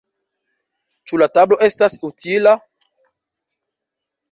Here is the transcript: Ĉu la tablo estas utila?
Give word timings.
Ĉu 1.11 1.19
la 1.23 1.27
tablo 1.35 1.59
estas 1.69 1.99
utila? 2.11 2.55